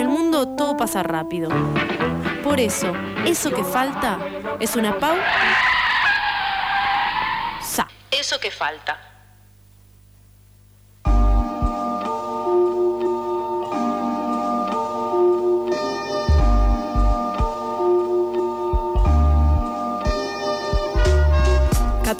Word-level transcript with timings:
el 0.00 0.08
mundo 0.08 0.56
todo 0.56 0.76
pasa 0.76 1.02
rápido. 1.02 1.50
Por 2.42 2.58
eso, 2.58 2.92
eso 3.26 3.50
que 3.50 3.62
falta 3.62 4.18
es 4.58 4.74
una 4.76 4.98
pau. 4.98 5.16
Sa. 7.62 7.86
Eso 8.10 8.40
que 8.40 8.50
falta. 8.50 9.09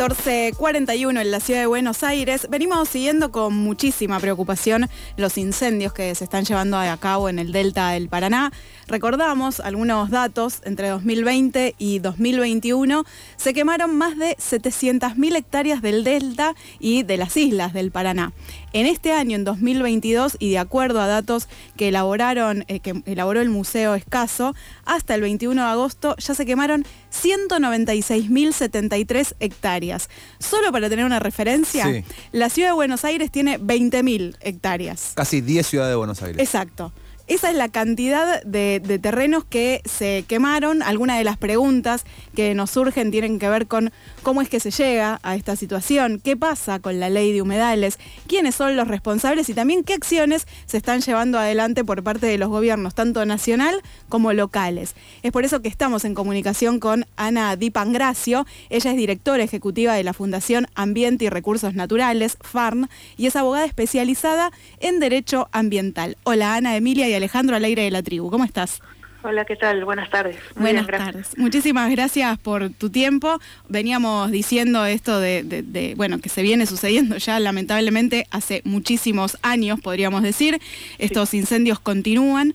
14.41 0.01 1.21
en 1.21 1.30
la 1.30 1.41
ciudad 1.41 1.61
de 1.61 1.66
Buenos 1.66 2.03
Aires. 2.03 2.46
Venimos 2.48 2.89
siguiendo 2.89 3.30
con 3.30 3.55
muchísima 3.55 4.19
preocupación 4.19 4.89
los 5.19 5.37
incendios 5.37 5.93
que 5.93 6.15
se 6.15 6.25
están 6.25 6.46
llevando 6.46 6.79
a 6.79 6.96
cabo 6.96 7.29
en 7.29 7.39
el 7.39 7.53
delta 7.53 7.91
del 7.91 8.09
Paraná. 8.09 8.51
Recordamos 8.87 9.60
algunos 9.60 10.09
datos, 10.09 10.62
entre 10.65 10.88
2020 10.88 11.74
y 11.77 11.98
2021 11.98 13.05
se 13.37 13.52
quemaron 13.52 13.95
más 13.95 14.16
de 14.16 14.38
700.000 14.38 15.37
hectáreas 15.37 15.83
del 15.83 16.02
delta 16.02 16.55
y 16.79 17.02
de 17.02 17.19
las 17.19 17.37
islas 17.37 17.74
del 17.74 17.91
Paraná. 17.91 18.32
En 18.73 18.87
este 18.87 19.12
año, 19.12 19.34
en 19.37 19.45
2022, 19.45 20.37
y 20.38 20.51
de 20.51 20.59
acuerdo 20.59 21.01
a 21.01 21.09
datos 21.09 21.48
que, 21.77 21.88
elaboraron, 21.88 22.65
eh, 22.69 22.79
que 22.80 23.02
elaboró 23.06 23.41
el 23.41 23.51
Museo 23.51 23.96
Escaso, 23.96 24.55
hasta 24.84 25.16
el 25.16 25.23
21 25.23 25.60
de 25.60 25.69
agosto 25.69 26.15
ya 26.19 26.34
se 26.34 26.46
quemaron 26.46 26.87
196.073 27.12 29.34
hectáreas. 29.41 30.09
Solo 30.38 30.70
para 30.70 30.88
tener 30.88 31.05
una 31.05 31.19
referencia, 31.19 32.05
la 32.30 32.48
ciudad 32.48 32.69
de 32.69 32.74
Buenos 32.74 33.05
Aires 33.05 33.33
tiene 33.33 33.59
20.000 33.59 34.37
hectáreas. 34.41 35.15
Casi 35.16 35.41
10 35.41 35.66
ciudades 35.66 35.91
de 35.93 35.96
Buenos 35.96 36.23
Aires. 36.23 36.41
Exacto. 36.41 36.93
Esa 37.30 37.48
es 37.48 37.55
la 37.55 37.69
cantidad 37.69 38.43
de, 38.43 38.80
terrenos 39.01 39.45
que 39.45 39.83
se 39.84 40.25
quemaron. 40.27 40.82
Algunas 40.82 41.16
de 41.16 41.23
las 41.23 41.37
preguntas 41.37 42.04
que 42.35 42.57
nos 42.57 42.73
surgen 42.73 43.13
tienen 43.13 43.38
que 43.38 43.49
ver 43.49 43.68
con 43.68 43.93
cómo 44.24 44.43
es 44.43 44.49
que 44.49 44.59
se 44.59 44.73
llega 44.73 45.21
a 45.23 45.37
esta 45.37 45.54
situación, 45.54 46.21
qué 46.24 46.37
pasa 46.37 46.80
con 46.80 46.99
la 46.99 47.09
ley 47.09 47.32
de 47.32 47.41
humedales, 47.41 48.01
quiénes 48.27 48.57
son 48.57 48.74
los 48.74 48.88
responsables 48.88 49.49
y 49.49 49.54
también 49.54 49.85
qué 49.85 49.95
acciones 49.95 50.49
se 50.66 50.77
están 50.77 51.02
llevando 51.02 51.38
adelante 51.38 51.85
por 51.85 52.02
parte 52.02 52.27
de 52.27 52.37
los 52.37 52.49
gobiernos, 52.49 52.96
tanto 52.96 53.24
nacional 53.24 53.80
como 54.09 54.32
locales. 54.32 54.97
Es 55.23 55.30
por 55.30 55.45
eso 55.45 55.63
que 55.63 55.69
estamos 55.69 56.04
en 56.04 56.16
comunicación 56.16 56.80
con 56.80 57.07
Ana 57.15 57.54
Dipangracio. 57.54 58.45
Ella 58.71 58.91
es 58.91 58.97
directora 58.97 59.45
ejecutiva 59.45 59.95
de 59.95 60.02
la 60.02 60.15
Fundación 60.15 60.66
Ambiente 60.74 61.26
y 61.26 61.29
Recursos 61.29 61.74
Naturales, 61.74 62.38
FARN, 62.41 62.88
y 63.16 63.26
es 63.26 63.37
abogada 63.37 63.66
especializada 63.66 64.50
en 64.81 64.99
Derecho 64.99 65.49
Ambiental. 65.53 66.16
Hola 66.25 66.56
Ana, 66.56 66.75
Emilia 66.75 67.09
y 67.09 67.19
Alejandro 67.21 67.54
al 67.54 67.65
aire 67.65 67.82
de 67.82 67.91
la 67.91 68.03
tribu. 68.03 68.31
¿Cómo 68.31 68.44
estás? 68.44 68.81
Hola, 69.22 69.44
¿qué 69.44 69.54
tal? 69.54 69.84
Buenas 69.84 70.09
tardes. 70.09 70.37
Buenas 70.56 70.87
tardes. 70.87 71.37
Muchísimas 71.37 71.91
gracias 71.91 72.38
por 72.38 72.71
tu 72.71 72.88
tiempo. 72.88 73.38
Veníamos 73.69 74.31
diciendo 74.31 74.87
esto 74.87 75.21
de, 75.21 75.93
bueno, 75.98 76.21
que 76.21 76.31
se 76.31 76.41
viene 76.41 76.65
sucediendo 76.65 77.19
ya 77.19 77.38
lamentablemente 77.38 78.26
hace 78.31 78.62
muchísimos 78.65 79.37
años, 79.43 79.78
podríamos 79.78 80.22
decir. 80.22 80.59
Estos 80.97 81.34
incendios 81.34 81.78
continúan. 81.78 82.54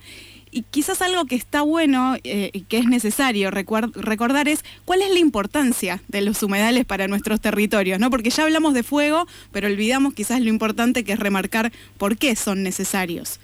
Y 0.50 0.64
quizás 0.64 1.04
algo 1.04 1.26
que 1.26 1.36
está 1.36 1.62
bueno 1.62 2.16
eh, 2.24 2.50
y 2.54 2.62
que 2.62 2.78
es 2.78 2.86
necesario 2.86 3.52
recordar 3.52 4.48
es 4.48 4.64
cuál 4.86 5.02
es 5.02 5.12
la 5.12 5.20
importancia 5.20 6.02
de 6.08 6.22
los 6.22 6.42
humedales 6.42 6.86
para 6.86 7.08
nuestros 7.08 7.42
territorios, 7.42 8.00
¿no? 8.00 8.10
Porque 8.10 8.30
ya 8.30 8.44
hablamos 8.44 8.74
de 8.74 8.82
fuego, 8.82 9.28
pero 9.52 9.68
olvidamos 9.68 10.14
quizás 10.14 10.40
lo 10.42 10.50
importante 10.50 11.04
que 11.04 11.12
es 11.12 11.20
remarcar 11.20 11.72
por 11.98 12.18
qué 12.18 12.36
son 12.36 12.64
necesarios. 12.64 13.40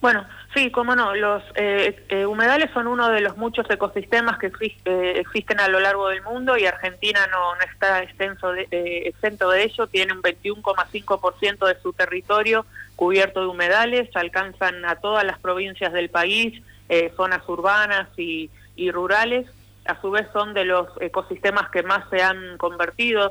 Bueno, 0.00 0.26
sí, 0.54 0.70
cómo 0.70 0.94
no. 0.94 1.14
Los 1.14 1.42
eh, 1.54 2.04
eh, 2.08 2.26
humedales 2.26 2.70
son 2.72 2.86
uno 2.86 3.08
de 3.08 3.20
los 3.20 3.36
muchos 3.36 3.68
ecosistemas 3.70 4.38
que 4.38 4.52
eh, 4.84 5.14
existen 5.16 5.58
a 5.58 5.68
lo 5.68 5.80
largo 5.80 6.08
del 6.08 6.22
mundo 6.22 6.56
y 6.56 6.66
Argentina 6.66 7.26
no, 7.30 7.54
no 7.54 7.60
está 7.62 8.00
de, 8.00 9.02
exento 9.06 9.50
de 9.50 9.62
ello. 9.62 9.86
Tiene 9.86 10.12
un 10.12 10.22
21,5% 10.22 11.66
de 11.66 11.80
su 11.80 11.92
territorio 11.92 12.66
cubierto 12.94 13.40
de 13.40 13.46
humedales, 13.46 14.08
alcanzan 14.14 14.84
a 14.84 14.96
todas 14.96 15.24
las 15.24 15.38
provincias 15.38 15.92
del 15.92 16.08
país, 16.08 16.62
zonas 17.16 17.42
urbanas 17.48 18.08
y, 18.16 18.48
y 18.76 18.90
rurales 18.90 19.46
a 19.86 20.00
su 20.00 20.10
vez 20.10 20.26
son 20.32 20.52
de 20.54 20.64
los 20.64 20.88
ecosistemas 21.00 21.68
que 21.70 21.82
más 21.84 22.08
se 22.10 22.20
han 22.20 22.58
convertido, 22.58 23.30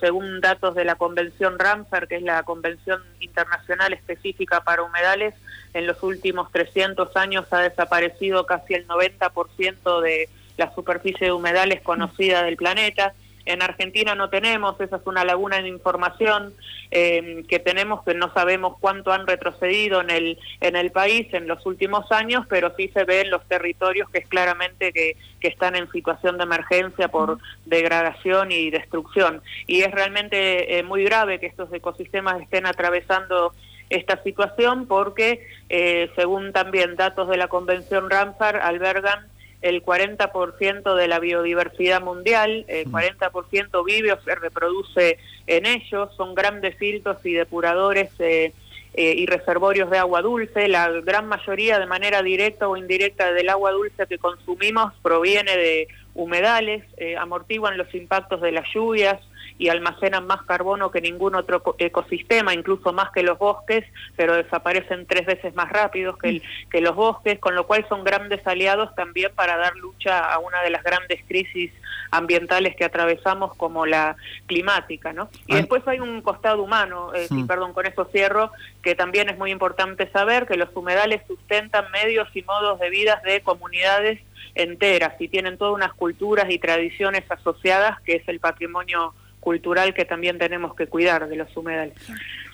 según 0.00 0.40
datos 0.40 0.74
de 0.74 0.84
la 0.84 0.96
Convención 0.96 1.60
Ramsar, 1.60 2.08
que 2.08 2.16
es 2.16 2.22
la 2.22 2.42
Convención 2.42 3.02
Internacional 3.20 3.92
Específica 3.92 4.62
para 4.62 4.82
Humedales, 4.82 5.34
en 5.76 5.86
los 5.86 6.02
últimos 6.02 6.50
300 6.52 7.14
años 7.16 7.46
ha 7.50 7.60
desaparecido 7.60 8.46
casi 8.46 8.74
el 8.74 8.88
90% 8.88 10.00
de 10.00 10.28
la 10.56 10.74
superficie 10.74 11.26
de 11.26 11.32
humedales 11.32 11.82
conocida 11.82 12.42
del 12.42 12.56
planeta. 12.56 13.12
En 13.44 13.62
Argentina 13.62 14.14
no 14.14 14.28
tenemos, 14.28 14.80
esa 14.80 14.96
es 14.96 15.06
una 15.06 15.24
laguna 15.24 15.62
de 15.62 15.68
información 15.68 16.54
eh, 16.90 17.44
que 17.46 17.58
tenemos 17.58 18.02
que 18.04 18.14
no 18.14 18.32
sabemos 18.32 18.76
cuánto 18.80 19.12
han 19.12 19.26
retrocedido 19.26 20.00
en 20.00 20.10
el, 20.10 20.38
en 20.60 20.76
el 20.76 20.90
país 20.90 21.32
en 21.32 21.46
los 21.46 21.64
últimos 21.66 22.10
años, 22.10 22.44
pero 22.48 22.74
sí 22.76 22.88
se 22.88 23.04
ve 23.04 23.20
en 23.20 23.30
los 23.30 23.46
territorios 23.46 24.08
que 24.10 24.18
es 24.18 24.28
claramente 24.28 24.92
que, 24.92 25.16
que 25.40 25.48
están 25.48 25.76
en 25.76 25.90
situación 25.92 26.38
de 26.38 26.44
emergencia 26.44 27.08
por 27.08 27.38
degradación 27.66 28.50
y 28.50 28.70
destrucción. 28.70 29.42
Y 29.66 29.82
es 29.82 29.92
realmente 29.92 30.78
eh, 30.78 30.82
muy 30.82 31.04
grave 31.04 31.38
que 31.38 31.46
estos 31.46 31.72
ecosistemas 31.72 32.40
estén 32.40 32.66
atravesando 32.66 33.52
esta 33.90 34.22
situación 34.22 34.86
porque, 34.86 35.46
eh, 35.68 36.10
según 36.16 36.52
también 36.52 36.96
datos 36.96 37.28
de 37.28 37.36
la 37.36 37.48
Convención 37.48 38.10
Ramsar, 38.10 38.56
albergan 38.56 39.26
el 39.62 39.82
40% 39.82 40.94
de 40.94 41.08
la 41.08 41.18
biodiversidad 41.18 42.02
mundial, 42.02 42.64
el 42.68 42.86
40% 42.90 43.84
vive 43.84 44.12
o 44.12 44.20
se 44.20 44.34
reproduce 44.34 45.18
en 45.46 45.66
ellos, 45.66 46.10
son 46.16 46.34
grandes 46.34 46.76
filtros 46.76 47.24
y 47.24 47.32
depuradores 47.32 48.10
eh, 48.18 48.52
eh, 48.94 49.14
y 49.16 49.26
reservorios 49.26 49.90
de 49.90 49.98
agua 49.98 50.22
dulce, 50.22 50.68
la 50.68 50.88
gran 51.00 51.26
mayoría 51.26 51.78
de 51.78 51.86
manera 51.86 52.22
directa 52.22 52.68
o 52.68 52.76
indirecta 52.76 53.32
del 53.32 53.48
agua 53.48 53.72
dulce 53.72 54.06
que 54.06 54.18
consumimos 54.18 54.92
proviene 55.02 55.56
de 55.56 55.88
humedales, 56.14 56.82
amortiguan 57.18 57.76
los 57.76 57.94
impactos 57.94 58.40
de 58.40 58.52
las 58.52 58.64
lluvias, 58.72 59.20
y 59.58 59.68
almacenan 59.68 60.26
más 60.26 60.42
carbono 60.42 60.90
que 60.90 61.00
ningún 61.00 61.34
otro 61.34 61.62
ecosistema, 61.78 62.54
incluso 62.54 62.92
más 62.92 63.10
que 63.10 63.22
los 63.22 63.38
bosques, 63.38 63.84
pero 64.16 64.34
desaparecen 64.34 65.06
tres 65.06 65.26
veces 65.26 65.54
más 65.54 65.70
rápido 65.70 66.16
que, 66.16 66.42
que 66.70 66.80
los 66.80 66.94
bosques, 66.94 67.38
con 67.38 67.54
lo 67.54 67.66
cual 67.66 67.86
son 67.88 68.04
grandes 68.04 68.46
aliados 68.46 68.94
también 68.94 69.32
para 69.34 69.56
dar 69.56 69.74
lucha 69.76 70.32
a 70.32 70.38
una 70.38 70.62
de 70.62 70.70
las 70.70 70.82
grandes 70.82 71.20
crisis 71.26 71.72
ambientales 72.10 72.76
que 72.76 72.84
atravesamos 72.84 73.54
como 73.56 73.86
la 73.86 74.16
climática, 74.46 75.12
¿no? 75.12 75.28
Y 75.46 75.54
ah. 75.54 75.56
después 75.56 75.86
hay 75.86 76.00
un 76.00 76.20
costado 76.22 76.62
humano, 76.62 77.12
eh, 77.14 77.28
perdón, 77.46 77.72
con 77.72 77.86
eso 77.86 78.04
cierro, 78.12 78.52
que 78.82 78.94
también 78.94 79.28
es 79.28 79.38
muy 79.38 79.50
importante 79.50 80.10
saber 80.10 80.46
que 80.46 80.56
los 80.56 80.68
humedales 80.74 81.22
sustentan 81.26 81.90
medios 81.90 82.28
y 82.34 82.42
modos 82.42 82.78
de 82.78 82.90
vida 82.90 83.20
de 83.24 83.40
comunidades 83.40 84.20
enteras 84.54 85.14
y 85.20 85.28
tienen 85.28 85.58
todas 85.58 85.74
unas 85.74 85.92
culturas 85.94 86.46
y 86.48 86.58
tradiciones 86.58 87.24
asociadas 87.30 88.00
que 88.02 88.16
es 88.16 88.28
el 88.28 88.40
patrimonio 88.40 89.14
cultural 89.46 89.94
que 89.94 90.04
también 90.04 90.38
tenemos 90.38 90.74
que 90.74 90.88
cuidar 90.88 91.28
de 91.28 91.36
los 91.36 91.56
humedales. 91.56 91.94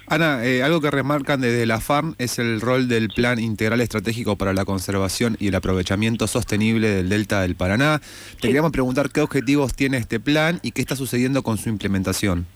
Ana, 0.09 0.45
eh, 0.45 0.63
algo 0.63 0.83
que 0.83 0.91
remarcan 0.91 1.41
desde 1.41 1.65
la 1.65 1.81
FARM 1.81 2.15
es 2.19 2.39
el 2.39 2.61
rol 2.61 2.87
del 2.87 3.09
Plan 3.09 3.39
Integral 3.39 3.81
Estratégico 3.81 4.37
para 4.37 4.53
la 4.53 4.67
Conservación 4.67 5.39
y 5.41 5.49
el 5.49 5.55
Aprovechamiento 5.55 6.27
Sostenible 6.27 6.91
del 6.91 7.09
Delta 7.09 7.41
del 7.41 7.55
Paraná. 7.57 8.03
Te 8.43 8.49
queríamos 8.49 8.73
preguntar 8.73 9.09
qué 9.09 9.23
objetivos 9.23 9.75
tiene 9.75 9.97
este 9.97 10.21
plan 10.21 10.61
y 10.63 10.73
qué 10.73 10.83
está 10.83 10.95
sucediendo 10.95 11.43
con 11.43 11.57
su 11.57 11.71
implementación. 11.71 12.47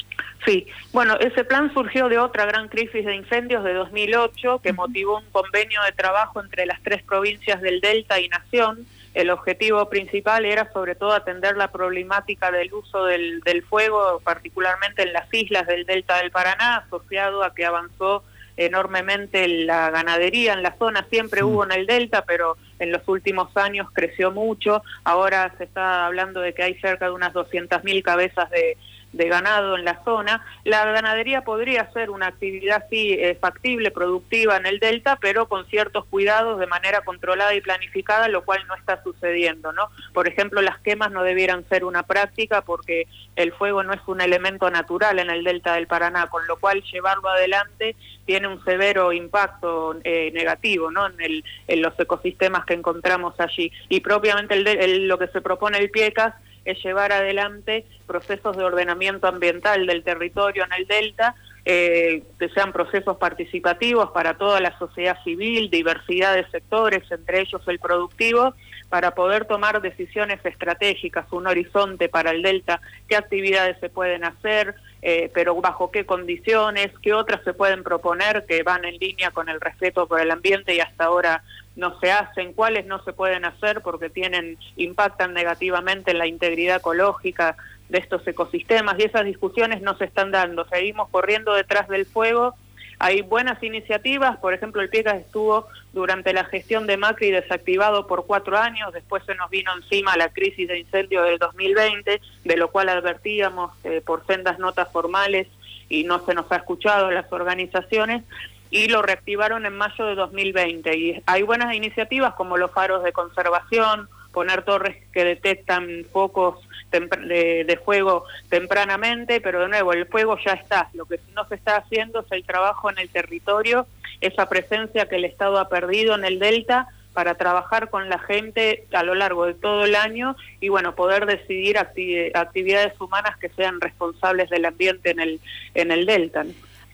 Sí, 0.45 0.67
bueno, 0.93 1.17
ese 1.19 1.43
plan 1.45 1.73
surgió 1.73 2.11
de 2.11 2.19
otra 2.19 2.45
gran 2.45 2.69
crisis 2.69 3.07
de 3.07 3.17
incendios 3.17 3.65
de 3.65 3.73
2008 3.73 4.61
que 4.63 4.75
motivó 4.75 5.17
un 5.21 5.31
convenio 5.33 5.81
de 5.87 5.93
trabajo 5.93 6.43
entre 6.43 6.67
las 6.67 6.83
tres 6.83 7.03
provincias 7.05 7.63
del 7.63 7.81
Delta 7.81 8.21
y 8.21 8.29
Nación 8.29 8.87
el 9.17 9.31
objetivo 9.31 9.89
principal 9.89 10.45
era 10.45 10.71
sobre 10.75 10.95
todo 10.95 11.15
atender 11.15 11.57
la 11.57 11.73
problemática 11.73 12.51
del 12.51 12.71
uso 12.75 13.07
del, 13.07 13.65
fuego, 13.67 14.21
particularmente 14.23 15.05
en 15.05 15.15
las 15.15 15.33
islas 15.33 15.67
del 15.67 15.87
delta 15.87 16.19
del 16.19 16.31
Paraná, 16.31 16.85
asociado 16.87 17.43
a 17.43 17.55
que 17.55 17.65
avanzó 17.65 18.25
enormemente 18.59 19.49
la 19.49 19.89
ganadería. 19.89 20.53
En 20.53 20.63
la 20.63 20.77
zona, 20.77 21.07
siempre 21.09 21.43
hubo 21.43 21.65
en 21.65 21.73
el 21.73 21.87
delta, 21.87 22.27
pero 22.27 22.59
en 22.79 22.93
los 22.93 23.09
últimos 23.09 23.57
años 23.57 23.89
creció 23.91 24.33
mucho, 24.33 24.83
ahora 25.03 25.51
se 25.57 25.65
está 25.65 26.05
hablando 26.05 26.43
de 26.43 26.53
que 26.53 26.65
hay 26.65 26.75
cerca 26.75 27.07
de 27.07 27.13
unas 27.13 27.33
200.000 27.33 28.03
cabezas 28.03 28.51
de, 28.51 28.77
de 29.17 29.29
ganado 29.29 29.77
en 29.77 29.85
la 29.85 30.03
zona. 30.05 30.45
La 30.65 30.85
ganadería 30.85 31.43
podría 31.43 31.91
ser 31.93 32.11
una 32.11 32.29
actividad 32.29 32.85
sí 32.91 33.13
eh, 33.13 33.37
factible, 33.41 33.91
productiva 33.91 34.57
en 34.57 34.67
el 34.67 34.79
delta, 34.79 35.19
pero 35.21 35.49
con 35.49 35.67
ciertos 35.67 36.05
cuidados 36.07 36.59
de 36.59 36.67
manera 36.67 37.01
controlada 37.01 37.55
y 37.55 37.61
planificada, 37.61 38.29
lo 38.29 38.45
cual 38.45 38.67
no 38.67 38.75
está 38.75 39.03
sucediendo, 39.03 39.73
¿no? 39.73 39.89
Por 40.13 40.29
ejemplo, 40.29 40.61
las 40.63 40.79
quemas 40.79 41.11
no 41.11 41.23
debieran 41.23 41.67
ser 41.69 41.85
una 41.85 42.03
práctica 42.03 42.63
porque 42.63 43.07
el 43.37 43.53
fuego 43.53 43.83
no 43.83 43.93
es 43.93 44.01
un 44.07 44.21
elemento 44.21 44.71
natural 44.71 45.19
en 45.19 45.31
el 45.31 45.45
delta 45.45 45.75
del 45.75 45.87
Paraná, 45.87 46.27
con 46.29 46.47
lo 46.47 46.57
cual 46.59 46.83
llevarlo 46.83 47.29
adelante 47.29 47.97
tiene 48.25 48.49
un 48.49 48.63
severo 48.65 49.13
impacto 49.13 49.97
eh, 50.05 50.31
negativo, 50.35 50.91
¿no? 50.91 51.07
En, 51.07 51.21
el, 51.21 51.45
en 51.69 51.83
los 51.83 51.99
ecosistemas 51.99 52.65
que 52.65 52.75
encontramos 52.75 53.39
allí. 53.39 53.73
Y 53.89 54.01
propiamente 54.01 54.55
el, 54.55 55.09
lo 55.09 55.19
que 55.19 55.29
se 55.29 55.41
propone 55.41 55.79
el 55.79 55.91
PIECAS 55.91 56.35
es 56.67 56.83
llevar 56.85 57.13
adelante 57.13 57.87
procesos 58.07 58.57
de 58.57 58.65
ordenamiento 58.65 59.27
ambiental 59.27 59.87
del 59.87 60.03
territorio 60.03 60.65
en 60.65 60.73
el 60.73 60.87
delta, 60.87 61.35
eh, 61.65 62.23
que 62.39 62.49
sean 62.51 62.73
procesos 62.73 63.17
participativos 63.17 64.11
para 64.11 64.35
toda 64.35 64.61
la 64.61 64.77
sociedad 64.79 65.17
civil, 65.25 65.71
diversidad 65.71 66.35
de 66.35 66.47
sectores, 66.51 67.11
entre 67.11 67.41
ellos 67.41 67.63
el 67.67 67.79
productivo, 67.79 68.55
para 68.89 69.15
poder 69.15 69.47
tomar 69.47 69.81
decisiones 69.81 70.39
estratégicas, 70.45 71.27
un 71.33 71.47
horizonte 71.47 72.09
para 72.09 72.31
el 72.31 72.43
delta, 72.43 72.81
qué 73.09 73.17
actividades 73.17 73.79
se 73.81 73.89
pueden 73.89 74.25
hacer, 74.25 74.75
eh, 75.03 75.31
pero 75.33 75.55
bajo 75.61 75.91
qué 75.91 76.07
condiciones, 76.07 76.91
qué 77.03 77.13
otras 77.13 77.43
se 77.45 77.53
pueden 77.53 77.83
proponer 77.83 78.45
que 78.47 78.63
van 78.63 78.85
en 78.85 78.99
línea 78.99 79.31
con 79.31 79.49
el 79.49 79.61
respeto 79.61 80.07
por 80.07 80.21
el 80.21 80.31
ambiente 80.31 80.75
y 80.75 80.81
hasta 80.81 81.05
ahora 81.05 81.43
no 81.77 81.99
se 82.01 82.11
hacen, 82.11 82.53
cuáles 82.53 82.87
no 82.87 83.03
se 83.05 83.13
pueden 83.13 83.45
hacer 83.45 83.83
porque 83.83 84.11
tienen 84.11 84.59
impactan 84.77 85.35
negativamente 85.35 86.11
en 86.11 86.19
la 86.19 86.27
integridad 86.27 86.79
ecológica 86.79 87.57
de 87.89 87.99
estos 87.99 88.27
ecosistemas 88.27 88.97
y 88.99 89.05
esas 89.05 89.25
discusiones 89.25 89.83
no 89.83 89.97
se 89.97 90.07
están 90.07 90.33
dando. 90.33 90.67
Seguimos 90.69 91.09
corriendo 91.11 91.55
detrás 91.55 91.89
del 91.89 92.07
fuego. 92.07 92.55
Hay 92.99 93.23
buenas 93.23 93.63
iniciativas, 93.63 94.39
por 94.39 94.55
ejemplo, 94.55 94.81
el 94.81 94.89
PIECAS 94.89 95.17
estuvo 95.17 95.67
durante 95.93 96.33
la 96.33 96.45
gestión 96.45 96.87
de 96.87 96.97
Macri 96.97 97.31
desactivado 97.31 98.07
por 98.07 98.27
cuatro 98.27 98.57
años, 98.57 98.93
después 98.93 99.23
se 99.25 99.35
nos 99.35 99.51
vino 99.51 99.71
encima 99.75 100.17
la 100.17 100.31
crisis 100.31 100.67
de 100.69 100.79
incendio 100.79 101.23
del 101.23 101.39
2020, 101.39 102.21
de 102.45 102.57
lo 102.57 102.71
cual 102.71 102.89
advertíamos 102.89 103.73
eh, 103.85 104.01
por 104.05 104.27
sendas 104.27 104.59
notas 104.59 104.91
formales 104.91 105.47
y 105.89 106.05
no 106.05 106.25
se 106.25 106.35
nos 106.35 106.51
ha 106.51 106.57
escuchado 106.57 107.11
las 107.11 107.31
organizaciones 107.31 108.25
y 108.71 108.89
lo 108.89 109.03
reactivaron 109.03 109.67
en 109.67 109.77
mayo 109.77 110.07
de 110.07 110.15
2020. 110.15 110.97
Y 110.97 111.23
hay 111.27 111.43
buenas 111.43 111.75
iniciativas 111.75 112.35
como 112.35 112.57
los 112.57 112.71
faros 112.71 113.05
de 113.05 113.13
conservación, 113.13 114.09
poner 114.33 114.63
torres 114.65 114.97
que 115.13 115.25
detectan 115.25 116.05
focos 116.13 116.66
de, 116.91 117.65
de, 117.65 117.77
fuego 117.79 118.25
tempranamente, 118.49 119.41
pero 119.41 119.61
de 119.61 119.69
nuevo, 119.69 119.93
el 119.93 120.07
fuego 120.07 120.39
ya 120.45 120.53
está. 120.53 120.89
Lo 120.95 121.05
que 121.07 121.21
no 121.35 121.47
se 121.49 121.57
está 121.57 121.77
haciendo 121.77 122.21
es 122.21 122.27
el 122.31 122.45
trabajo 122.45 122.91
en 122.91 122.99
el 122.99 123.09
territorio, 123.09 123.87
esa 124.21 124.49
presencia 124.49 125.09
que 125.09 125.17
el 125.17 125.25
Estado 125.25 125.59
ha 125.59 125.69
perdido 125.69 126.15
en 126.15 126.25
el 126.25 126.39
Delta 126.39 126.89
para 127.17 127.35
trabajar 127.35 127.89
con 127.89 128.11
la 128.11 128.19
gente 128.19 128.85
a 128.93 129.03
lo 129.03 129.15
largo 129.15 129.47
de 129.47 129.55
todo 129.55 129.87
el 129.87 129.95
año 129.95 130.37
y 130.61 130.69
bueno, 130.69 130.95
poder 130.95 131.25
decidir 131.25 131.79
actividades 131.79 133.01
humanas 133.01 133.39
que 133.39 133.49
sean 133.49 133.81
responsables 133.81 134.51
del 134.51 134.67
ambiente 134.67 135.13
en 135.13 135.21
el, 135.21 135.41
en 135.75 135.93
el 135.93 136.05
Delta. 136.05 136.45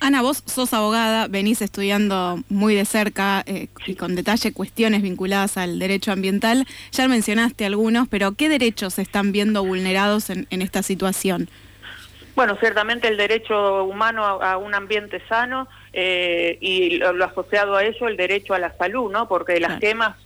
Ana, 0.03 0.21
vos 0.21 0.43
sos 0.47 0.75
abogada, 0.75 1.29
venís 1.29 1.63
estudiando 1.63 2.41
muy 2.49 2.75
de 2.75 2.85
cerca 2.85 3.45
eh, 3.47 3.69
y 3.87 3.95
con 3.95 4.17
detalle 4.17 4.53
cuestiones 4.53 5.01
vinculadas 5.01 5.57
al 5.57 5.79
derecho 5.79 6.11
ambiental. 6.11 6.67
Ya 6.91 7.07
mencionaste 7.07 7.65
algunos, 7.65 8.09
pero 8.09 8.33
¿qué 8.33 8.49
derechos 8.49 8.95
se 8.95 9.03
están 9.03 9.31
viendo 9.31 9.65
vulnerados 9.65 10.29
en, 10.31 10.47
esta 10.51 10.83
situación? 10.83 11.49
Bueno, 12.35 12.57
ciertamente 12.59 13.07
el 13.07 13.17
derecho 13.17 13.85
humano 13.85 14.25
a, 14.25 14.57
un 14.57 14.75
ambiente 14.75 15.23
sano 15.29 15.69
eh, 15.93 16.59
y 16.61 16.97
lo, 16.97 17.25
asociado 17.25 17.77
a 17.77 17.85
ello 17.85 18.09
el 18.09 18.17
derecho 18.17 18.55
a 18.55 18.59
la 18.59 18.77
salud, 18.77 19.09
¿no? 19.13 19.29
Porque 19.29 19.61
las 19.61 19.79
quemas, 19.79 20.17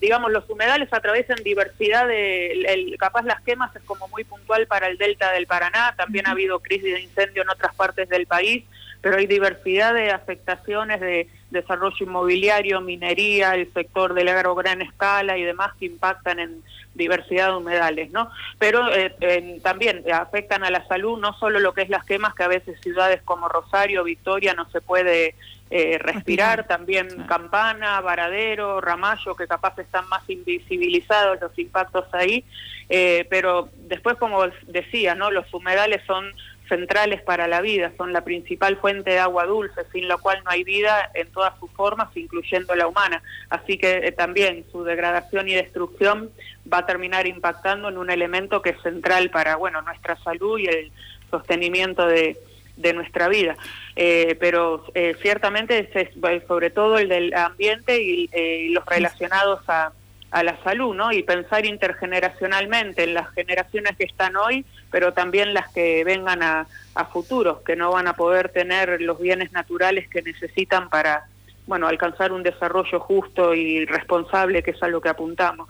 digamos, 0.00 0.30
los 0.30 0.48
humedales 0.48 0.88
atraviesan 0.92 1.42
diversidad 1.42 2.06
de, 2.06 2.94
capaz 2.96 3.24
las 3.24 3.40
quemas 3.40 3.74
es 3.74 3.82
como 3.82 4.06
muy 4.06 4.22
puntual 4.22 4.68
para 4.68 4.86
el 4.86 4.98
delta 4.98 5.32
del 5.32 5.48
Paraná, 5.48 5.94
también 5.96 6.28
ha 6.28 6.30
habido 6.30 6.60
crisis 6.60 6.94
de 6.94 7.00
incendio 7.00 7.42
en 7.42 7.48
otras 7.48 7.74
partes 7.74 8.08
del 8.08 8.26
país 8.26 8.62
pero 9.00 9.16
hay 9.16 9.26
diversidad 9.26 9.94
de 9.94 10.10
afectaciones 10.10 11.00
de 11.00 11.28
desarrollo 11.50 11.96
inmobiliario, 12.00 12.80
minería, 12.80 13.54
el 13.54 13.72
sector 13.72 14.14
del 14.14 14.28
agro 14.28 14.54
gran 14.54 14.82
escala 14.82 15.36
y 15.36 15.42
demás 15.42 15.72
que 15.78 15.86
impactan 15.86 16.38
en 16.38 16.62
diversidad 16.94 17.48
de 17.48 17.56
humedales, 17.56 18.10
¿no? 18.10 18.30
Pero 18.58 18.92
eh, 18.94 19.58
también 19.62 20.04
afectan 20.12 20.64
a 20.64 20.70
la 20.70 20.86
salud, 20.86 21.18
no 21.18 21.32
solo 21.34 21.58
lo 21.60 21.72
que 21.72 21.82
es 21.82 21.88
las 21.88 22.04
quemas, 22.04 22.34
que 22.34 22.42
a 22.42 22.48
veces 22.48 22.80
ciudades 22.80 23.22
como 23.22 23.48
Rosario, 23.48 24.04
Victoria 24.04 24.54
no 24.54 24.68
se 24.70 24.80
puede 24.80 25.34
eh, 25.70 25.98
respirar, 25.98 26.66
también 26.66 27.06
Campana, 27.28 28.00
Varadero, 28.00 28.80
Ramallo, 28.80 29.36
que 29.36 29.46
capaz 29.46 29.78
están 29.78 30.08
más 30.08 30.28
invisibilizados 30.28 31.40
los 31.40 31.56
impactos 31.58 32.06
ahí, 32.12 32.44
eh, 32.88 33.24
pero 33.30 33.68
después, 33.86 34.16
como 34.16 34.42
decía, 34.66 35.14
¿no? 35.14 35.30
Los 35.30 35.52
humedales 35.54 36.02
son 36.06 36.32
centrales 36.70 37.20
para 37.20 37.46
la 37.48 37.60
vida, 37.60 37.92
son 37.98 38.14
la 38.14 38.24
principal 38.24 38.78
fuente 38.78 39.10
de 39.10 39.18
agua 39.18 39.44
dulce, 39.44 39.82
sin 39.92 40.08
la 40.08 40.16
cual 40.16 40.40
no 40.44 40.50
hay 40.50 40.64
vida 40.64 41.10
en 41.12 41.30
todas 41.32 41.58
sus 41.58 41.70
formas, 41.72 42.08
incluyendo 42.16 42.74
la 42.74 42.86
humana. 42.86 43.22
Así 43.50 43.76
que 43.76 43.98
eh, 43.98 44.12
también 44.12 44.64
su 44.72 44.84
degradación 44.84 45.48
y 45.48 45.54
destrucción 45.54 46.30
va 46.72 46.78
a 46.78 46.86
terminar 46.86 47.26
impactando 47.26 47.88
en 47.88 47.98
un 47.98 48.08
elemento 48.08 48.62
que 48.62 48.70
es 48.70 48.80
central 48.82 49.28
para 49.30 49.56
bueno 49.56 49.82
nuestra 49.82 50.16
salud 50.22 50.58
y 50.58 50.66
el 50.66 50.92
sostenimiento 51.30 52.06
de, 52.06 52.38
de 52.76 52.92
nuestra 52.94 53.28
vida. 53.28 53.56
Eh, 53.96 54.36
pero 54.40 54.86
eh, 54.94 55.16
ciertamente 55.20 55.90
es, 55.92 56.08
sobre 56.46 56.70
todo 56.70 56.98
el 56.98 57.08
del 57.08 57.34
ambiente 57.34 58.00
y 58.00 58.70
los 58.70 58.86
relacionados 58.86 59.60
a 59.68 59.92
a 60.30 60.42
la 60.42 60.62
salud, 60.62 60.94
¿no? 60.94 61.12
Y 61.12 61.22
pensar 61.22 61.66
intergeneracionalmente 61.66 63.04
en 63.04 63.14
las 63.14 63.30
generaciones 63.30 63.96
que 63.96 64.04
están 64.04 64.36
hoy, 64.36 64.64
pero 64.90 65.12
también 65.12 65.54
las 65.54 65.68
que 65.72 66.04
vengan 66.04 66.42
a, 66.42 66.66
a 66.94 67.04
futuro, 67.06 67.62
que 67.64 67.76
no 67.76 67.90
van 67.92 68.06
a 68.06 68.14
poder 68.14 68.50
tener 68.50 69.00
los 69.00 69.18
bienes 69.20 69.52
naturales 69.52 70.08
que 70.08 70.22
necesitan 70.22 70.88
para, 70.88 71.26
bueno, 71.66 71.88
alcanzar 71.88 72.32
un 72.32 72.42
desarrollo 72.42 73.00
justo 73.00 73.54
y 73.54 73.84
responsable, 73.86 74.62
que 74.62 74.70
es 74.72 74.82
a 74.82 74.88
lo 74.88 75.00
que 75.00 75.08
apuntamos. 75.08 75.68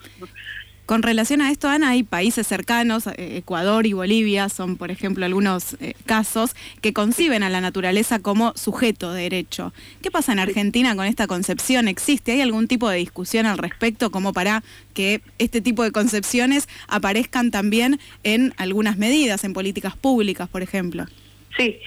Con 0.91 1.05
relación 1.05 1.41
a 1.41 1.53
esto, 1.53 1.69
Ana, 1.69 1.91
hay 1.91 2.03
países 2.03 2.49
cercanos, 2.49 3.07
eh, 3.07 3.37
Ecuador 3.37 3.87
y 3.87 3.93
Bolivia 3.93 4.49
son, 4.49 4.77
por 4.77 4.91
ejemplo, 4.91 5.25
algunos 5.25 5.75
eh, 5.75 5.95
casos 6.05 6.57
que 6.83 6.93
conciben 6.93 7.45
a 7.45 7.49
la 7.49 7.61
naturaleza 7.61 8.19
como 8.19 8.53
sujeto 8.57 9.13
de 9.13 9.23
derecho. 9.23 9.73
¿Qué 10.03 10.11
pasa 10.11 10.33
en 10.33 10.41
Argentina 10.41 10.97
con 10.97 11.07
esta 11.07 11.29
concepción? 11.29 11.87
¿Existe? 11.87 12.33
¿Hay 12.33 12.41
algún 12.41 12.67
tipo 12.67 12.89
de 12.89 12.97
discusión 12.97 13.47
al 13.47 13.59
respecto 13.59 14.11
como 14.11 14.33
para 14.33 14.65
que 14.93 15.21
este 15.39 15.61
tipo 15.61 15.85
de 15.85 15.93
concepciones 15.93 16.69
aparezcan 16.89 17.53
también 17.53 18.01
en 18.25 18.53
algunas 18.57 18.99
medidas, 18.99 19.45
en 19.45 19.53
políticas 19.53 19.95
públicas, 19.95 20.49
por 20.49 20.63
ejemplo? 20.63 21.05
Sí, 21.57 21.79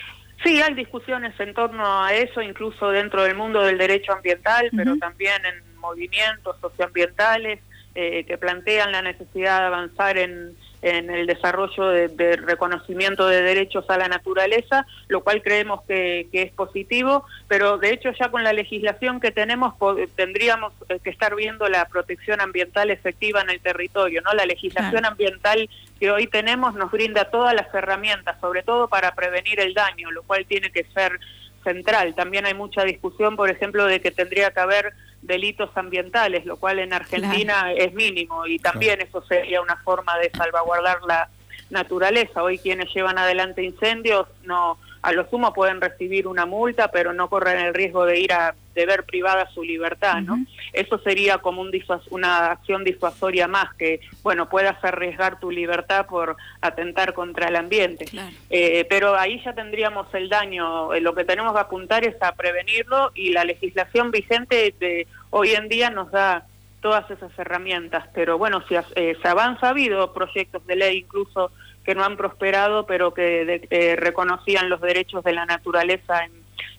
Sí, 0.46 0.62
hay 0.62 0.76
discusiones 0.76 1.38
en 1.40 1.54
torno 1.54 2.04
a 2.04 2.14
eso, 2.14 2.42
incluso 2.42 2.90
dentro 2.90 3.24
del 3.24 3.36
mundo 3.36 3.62
del 3.64 3.78
derecho 3.78 4.14
ambiental, 4.14 4.70
pero 4.76 4.98
también 4.98 5.42
en 5.46 5.80
movimientos 5.80 6.56
socioambientales. 6.62 7.60
Eh, 7.96 8.26
que 8.26 8.40
plantean 8.40 8.92
la 8.92 9.04
necesidad 9.04 9.60
de 9.60 9.66
avanzar 9.68 10.18
en, 10.18 10.56
el 10.82 11.28
desarrollo 11.28 11.90
de, 11.90 12.38
reconocimiento 12.38 13.28
de 13.28 13.44
derechos 13.44 13.88
a 13.88 14.00
la 14.00 14.08
naturaleza, 14.08 14.88
lo 15.10 15.22
cual 15.22 15.44
creemos 15.44 15.84
que, 15.84 16.28
es 16.34 16.52
positivo, 16.54 17.24
pero 17.48 17.78
de 17.78 17.94
hecho 17.94 18.10
ya 18.20 18.30
con 18.30 18.44
la 18.44 18.52
legislación 18.52 19.20
que 19.20 19.30
tenemos 19.30 19.76
tendríamos 20.16 20.74
eh, 20.90 21.00
que 21.04 21.12
estar 21.12 21.36
viendo 21.36 21.70
la 21.70 21.86
protección 21.86 22.42
ambiental 22.42 22.90
efectiva 22.90 23.42
en 23.42 23.52
el 23.52 23.62
territorio, 23.62 24.24
¿no? 24.24 24.34
La 24.34 24.48
legislación 24.48 25.06
ambiental 25.06 25.70
que 26.00 26.10
hoy 26.10 26.26
tenemos 26.26 26.74
nos 26.74 26.90
brinda 26.90 27.30
todas 27.30 27.54
las 27.54 27.72
herramientas, 27.76 28.40
sobre 28.42 28.64
todo 28.64 28.88
para 28.88 29.14
prevenir 29.14 29.60
el 29.60 29.76
daño, 29.76 30.10
lo 30.10 30.24
cual 30.24 30.48
tiene 30.48 30.72
que 30.72 30.84
ser 30.86 31.20
central. 31.64 32.16
También 32.16 32.48
hay 32.48 32.56
mucha 32.56 32.84
discusión, 32.84 33.36
por 33.36 33.52
ejemplo, 33.52 33.86
de 33.86 34.02
que 34.02 34.10
tendría 34.10 34.50
que 34.50 34.60
haber 34.60 34.94
delitos 35.24 35.70
ambientales, 35.76 36.46
lo 36.46 36.58
cual 36.58 36.80
en 36.80 36.94
Argentina 36.94 37.72
es 37.72 37.94
mínimo 37.94 38.46
y 38.46 38.60
también 38.60 39.02
eso 39.02 39.22
sería 39.24 39.62
una 39.62 39.78
forma 39.78 40.18
de 40.20 40.30
salvaguardar 40.32 41.02
la 41.04 41.30
naturaleza. 41.74 42.42
Hoy 42.42 42.58
quienes 42.58 42.94
llevan 42.94 43.18
adelante 43.18 43.64
incendios 43.64 44.28
no 44.44 44.78
a 45.04 45.12
lo 45.12 45.30
sumo 45.30 45.54
pueden 45.54 45.82
recibir 45.82 46.28
una 46.28 46.46
multa, 46.46 46.90
pero 46.90 47.12
no 47.12 47.30
corren 47.30 47.60
el 47.60 47.74
riesgo 47.74 48.06
de 48.06 48.22
ir 48.22 48.32
a 48.32 48.56
de 48.74 48.86
ver 48.86 49.04
privada 49.04 49.50
su 49.54 49.64
libertad, 49.64 50.22
¿no? 50.22 50.44
Eso 50.72 50.98
sería 51.00 51.38
como 51.38 51.62
un 51.62 51.72
una 52.10 52.52
acción 52.52 52.84
disuasoria 52.84 53.48
más 53.48 53.74
que, 53.76 54.00
bueno, 54.24 54.50
puedas 54.50 54.84
arriesgar 54.84 55.40
tu 55.40 55.52
libertad 55.52 56.08
por 56.08 56.38
atentar 56.62 57.14
contra 57.14 57.50
el 57.50 57.56
ambiente. 57.56 58.06
Eh, 58.50 58.86
pero 58.90 59.16
ahí 59.16 59.42
ya 59.44 59.54
tendríamos 59.54 60.08
el 60.14 60.30
daño. 60.30 60.94
Eh, 60.94 61.02
lo 61.02 61.14
que 61.14 61.26
tenemos 61.26 61.54
que 61.54 61.60
apuntar 61.60 62.04
es 62.04 62.16
a 62.22 62.34
prevenirlo 62.34 63.12
y 63.14 63.30
la 63.30 63.44
legislación 63.44 64.10
vigente 64.10 64.74
de 64.80 65.06
hoy 65.30 65.52
en 65.52 65.70
día 65.70 65.90
nos 65.90 66.10
da 66.12 66.46
todas 66.82 67.10
esas 67.12 67.32
herramientas. 67.38 68.06
Pero 68.14 68.38
bueno, 68.38 68.64
si 68.68 68.76
eh, 68.76 69.18
se 69.22 69.28
avanza, 69.28 69.68
ha 69.68 69.70
habido 69.70 70.14
proyectos 70.14 70.66
de 70.66 70.76
ley 70.76 70.98
incluso 71.00 71.52
que 71.84 71.96
no 71.96 72.04
han 72.04 72.18
prosperado, 72.18 72.86
pero 72.86 73.14
que 73.14 73.68
eh, 73.70 73.96
reconocían 73.96 74.70
los 74.70 74.82
derechos 74.82 75.24
de 75.24 75.34
la 75.34 75.46
naturaleza 75.46 76.24
en, 76.26 76.32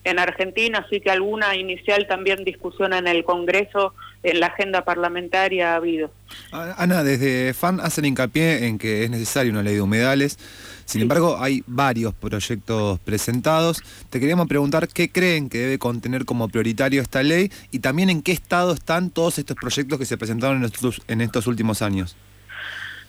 en 0.05 0.19
Argentina, 0.19 0.85
así 0.85 1.01
que 1.01 1.09
alguna 1.09 1.55
inicial 1.55 2.07
también 2.07 2.43
discusión 2.43 2.93
en 2.93 3.07
el 3.07 3.23
Congreso, 3.23 3.93
en 4.21 4.39
la 4.39 4.47
agenda 4.47 4.85
parlamentaria 4.85 5.73
ha 5.73 5.75
habido. 5.77 6.11
Ana, 6.51 7.03
desde 7.03 7.53
FAN 7.53 7.79
hacen 7.79 8.05
hincapié 8.05 8.67
en 8.67 8.77
que 8.77 9.03
es 9.03 9.09
necesaria 9.09 9.51
una 9.51 9.63
ley 9.63 9.75
de 9.75 9.81
humedales. 9.81 10.37
Sin 10.85 11.01
embargo, 11.01 11.37
hay 11.39 11.63
varios 11.65 12.13
proyectos 12.13 12.99
presentados. 12.99 13.81
Te 14.11 14.19
queríamos 14.19 14.47
preguntar 14.47 14.87
qué 14.87 15.09
creen 15.09 15.49
que 15.49 15.57
debe 15.57 15.79
contener 15.79 16.25
como 16.25 16.47
prioritario 16.49 17.01
esta 17.01 17.23
ley 17.23 17.51
y 17.71 17.79
también 17.79 18.11
en 18.11 18.21
qué 18.21 18.31
estado 18.31 18.73
están 18.73 19.09
todos 19.09 19.39
estos 19.39 19.57
proyectos 19.57 19.97
que 19.97 20.05
se 20.05 20.17
presentaron 20.17 20.57
en 20.57 20.65
estos, 20.65 21.01
en 21.07 21.21
estos 21.21 21.47
últimos 21.47 21.81
años. 21.81 22.15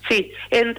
Sí, 0.09 0.33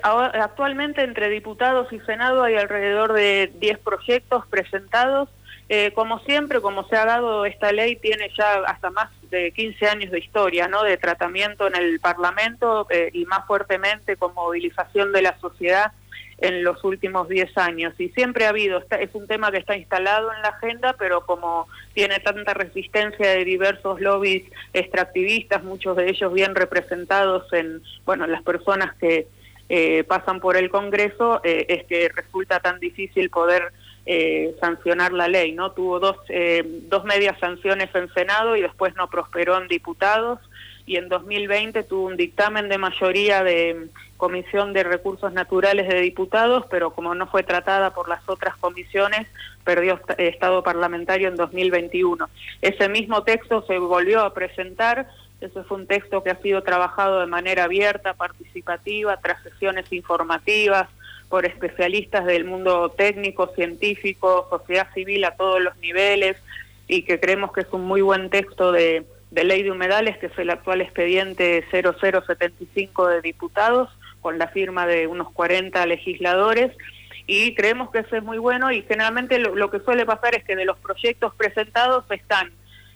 actualmente 0.03 1.03
entre 1.03 1.29
diputados 1.29 1.91
y 1.91 1.99
Senado 2.01 2.43
hay 2.43 2.55
alrededor 2.55 3.13
de 3.13 3.51
10 3.59 3.79
proyectos 3.79 4.45
presentados. 4.47 5.29
Eh, 5.69 5.91
como 5.93 6.19
siempre, 6.19 6.61
como 6.61 6.87
se 6.87 6.95
ha 6.95 7.05
dado 7.05 7.45
esta 7.45 7.73
ley, 7.73 7.97
tiene 7.97 8.31
ya 8.37 8.61
hasta 8.65 8.89
más 8.89 9.09
de 9.29 9.51
15 9.51 9.87
años 9.87 10.11
de 10.11 10.19
historia, 10.19 10.69
¿no? 10.69 10.83
De 10.83 10.95
tratamiento 10.95 11.67
en 11.67 11.75
el 11.75 11.99
Parlamento 11.99 12.87
eh, 12.89 13.09
y 13.11 13.25
más 13.25 13.45
fuertemente 13.45 14.15
con 14.15 14.33
movilización 14.33 15.11
de 15.11 15.23
la 15.23 15.37
sociedad 15.39 15.91
en 16.39 16.63
los 16.63 16.83
últimos 16.83 17.27
10 17.27 17.57
años. 17.57 17.93
Y 17.97 18.09
siempre 18.09 18.45
ha 18.45 18.49
habido, 18.49 18.83
es 18.99 19.09
un 19.13 19.27
tema 19.27 19.51
que 19.51 19.57
está 19.57 19.75
instalado 19.75 20.31
en 20.33 20.41
la 20.41 20.49
agenda, 20.49 20.95
pero 20.97 21.25
como 21.25 21.67
tiene 21.93 22.19
tanta 22.19 22.53
resistencia 22.53 23.31
de 23.31 23.43
diversos 23.43 23.99
lobbies 23.99 24.43
extractivistas, 24.73 25.63
muchos 25.63 25.97
de 25.97 26.09
ellos 26.09 26.31
bien 26.33 26.53
representados 26.53 27.51
en, 27.53 27.81
bueno, 28.05 28.27
las 28.27 28.43
personas 28.43 28.95
que 28.97 29.27
eh, 29.69 30.03
pasan 30.05 30.39
por 30.39 30.55
el 30.55 30.69
Congreso, 30.69 31.41
eh, 31.43 31.65
es 31.69 31.85
que 31.85 32.09
resulta 32.09 32.59
tan 32.59 32.79
difícil 32.79 33.29
poder 33.29 33.73
eh, 34.05 34.55
sancionar 34.61 35.11
la 35.11 35.27
ley, 35.27 35.51
¿no? 35.51 35.71
Tuvo 35.71 35.99
dos, 35.99 36.15
dos 36.83 37.03
medias 37.03 37.37
sanciones 37.39 37.93
en 37.93 38.07
Senado 38.13 38.55
y 38.55 38.61
después 38.61 38.95
no 38.95 39.09
prosperó 39.09 39.61
en 39.61 39.67
diputados 39.67 40.39
y 40.87 40.95
en 40.95 41.09
2020 41.09 41.83
tuvo 41.83 42.07
un 42.07 42.15
dictamen 42.15 42.69
de 42.69 42.77
mayoría 42.77 43.43
de 43.43 43.89
Comisión 44.15 44.71
de 44.71 44.83
Recursos 44.83 45.33
Naturales 45.33 45.87
de 45.89 45.99
Diputados, 45.99 46.65
pero 46.71 46.91
como 46.91 47.13
no 47.13 47.27
fue 47.27 47.43
tratada 47.43 47.93
por 47.93 48.07
las 48.07 48.27
otras 48.27 48.55
comisiones, 48.55 49.27
perdió 49.65 49.99
estado 50.17 50.63
parlamentario 50.63 51.27
en 51.27 51.35
2021. 51.35 52.29
Ese 52.61 52.87
mismo 52.87 53.23
texto 53.23 53.63
se 53.67 53.77
volvió 53.77 54.21
a 54.21 54.33
presentar, 54.33 55.09
ese 55.41 55.61
fue 55.63 55.77
un 55.77 55.87
texto 55.87 56.23
que 56.23 56.31
ha 56.31 56.41
sido 56.41 56.63
trabajado 56.63 57.19
de 57.19 57.27
manera 57.27 57.65
abierta, 57.65 58.13
participativa, 58.13 59.17
tras 59.17 59.43
sesiones 59.43 59.91
informativas, 59.91 60.87
por 61.27 61.45
especialistas 61.45 62.25
del 62.25 62.45
mundo 62.45 62.93
técnico, 62.95 63.47
científico, 63.53 64.47
sociedad 64.49 64.87
civil 64.93 65.25
a 65.25 65.35
todos 65.35 65.61
los 65.61 65.75
niveles, 65.79 66.37
y 66.87 67.01
que 67.01 67.19
creemos 67.19 67.51
que 67.51 67.61
es 67.61 67.67
un 67.73 67.81
muy 67.81 67.99
buen 67.99 68.29
texto 68.29 68.71
de 68.71 69.05
de 69.31 69.43
ley 69.43 69.63
de 69.63 69.71
humedales, 69.71 70.17
que 70.17 70.27
es 70.27 70.37
el 70.37 70.49
actual 70.49 70.81
expediente 70.81 71.63
0075 71.71 73.07
de 73.07 73.21
diputados, 73.21 73.89
con 74.21 74.37
la 74.37 74.47
firma 74.47 74.87
de 74.87 75.07
unos 75.07 75.31
40 75.31 75.85
legisladores, 75.85 76.71
y 77.27 77.53
creemos 77.55 77.91
que 77.91 77.99
eso 77.99 78.15
es 78.15 78.23
muy 78.23 78.37
bueno 78.37 78.71
y 78.71 78.81
generalmente 78.83 79.37
lo, 79.37 79.69
que 79.69 79.81
suele 79.81 80.05
pasar 80.05 80.35
es 80.35 80.45
que 80.45 80.55
de 80.55 80.63
los 80.63 80.77
proyectos 80.79 81.35
presentados 81.35 82.05
están, 82.09 82.51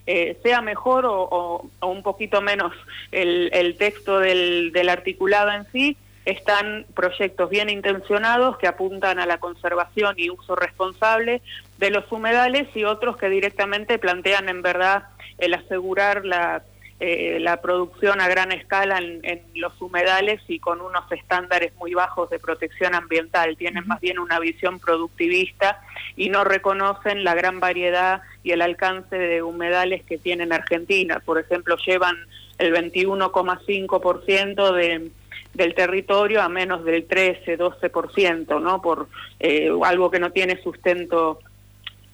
eh, 0.06 0.38
sea 0.42 0.62
mejor 0.62 1.04
o, 1.06 1.70
un 1.82 2.02
poquito 2.02 2.40
menos 2.40 2.72
el, 3.12 3.76
texto 3.78 4.18
del, 4.18 4.72
del 4.72 4.88
articulado 4.88 5.52
en 5.52 5.66
sí, 5.70 5.98
están 6.24 6.86
proyectos 6.94 7.50
bien 7.50 7.68
intencionados 7.68 8.58
que 8.58 8.68
apuntan 8.68 9.18
a 9.18 9.26
la 9.26 9.38
conservación 9.38 10.14
y 10.18 10.30
uso 10.30 10.54
responsable 10.54 11.42
de 11.78 11.90
los 11.90 12.10
humedales 12.12 12.68
y 12.76 12.84
otros 12.84 13.16
que 13.16 13.28
directamente 13.28 13.98
plantean 13.98 14.48
en 14.48 14.62
verdad 14.62 15.08
el 15.38 15.54
asegurar 15.54 16.24
la, 16.24 16.62
eh, 17.04 17.40
la 17.40 17.60
producción 17.60 18.20
a 18.20 18.28
gran 18.28 18.52
escala 18.52 18.98
en, 18.98 19.42
los 19.56 19.72
humedales 19.82 20.40
y 20.46 20.60
con 20.60 20.80
unos 20.80 21.10
estándares 21.10 21.74
muy 21.74 21.94
bajos 21.94 22.30
de 22.30 22.38
protección 22.38 22.94
ambiental. 22.94 23.56
Tienen 23.56 23.88
más 23.88 24.00
bien 24.00 24.20
una 24.20 24.38
visión 24.38 24.78
productivista 24.78 25.82
y 26.16 26.30
no 26.30 26.44
reconocen 26.44 27.24
la 27.24 27.34
gran 27.34 27.58
variedad 27.58 28.22
y 28.44 28.52
el 28.52 28.62
alcance 28.62 29.18
de 29.18 29.42
humedales 29.42 30.04
que 30.04 30.16
tiene 30.16 30.46
Argentina. 30.54 31.18
Por 31.18 31.40
ejemplo, 31.40 31.76
llevan 31.84 32.14
el 32.58 32.72
21,5% 32.72 34.72
de 34.72 35.10
del 35.54 35.74
territorio 35.74 36.42
a 36.42 36.48
menos 36.48 36.84
del 36.84 37.06
13, 37.06 37.58
12%, 37.58 38.60
¿no? 38.60 38.82
Por 38.82 39.08
eh, 39.40 39.70
algo 39.84 40.10
que 40.10 40.18
no 40.18 40.30
tiene 40.32 40.60
sustento 40.62 41.40